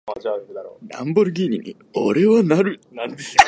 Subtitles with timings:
[0.89, 2.81] ランボルギーニに、俺はなる！